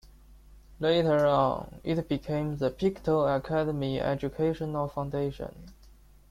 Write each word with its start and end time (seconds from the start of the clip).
Later 0.79 1.27
on, 1.27 1.79
it 1.83 2.07
became 2.09 2.57
The 2.57 2.71
Pictou 2.71 3.19
Academy 3.37 3.99
Educational 4.01 4.87
Foundation. 4.87 5.71